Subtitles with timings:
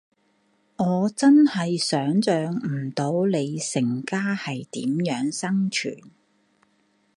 [0.77, 5.95] 我真係想像唔到你成家係點樣生存